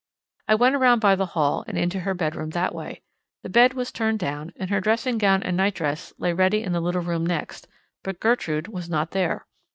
I 0.47 0.55
went 0.55 0.73
around 0.73 0.97
by 0.97 1.13
the 1.15 1.27
hall 1.27 1.63
and 1.67 1.77
into 1.77 1.99
her 1.99 2.15
bedroom 2.15 2.49
that 2.49 2.73
way. 2.73 3.03
The 3.43 3.49
bed 3.51 3.75
was 3.75 3.91
turned 3.91 4.17
down, 4.17 4.51
and 4.55 4.71
her 4.71 4.81
dressing 4.81 5.19
gown 5.19 5.43
and 5.43 5.55
night 5.55 5.75
dress 5.75 6.11
lay 6.17 6.33
ready 6.33 6.63
in 6.63 6.71
the 6.73 6.81
little 6.81 7.03
room 7.03 7.23
next, 7.23 7.67
but 8.01 8.19
Gertrude 8.19 8.67
was 8.67 8.89
not 8.89 9.11
there. 9.11 9.45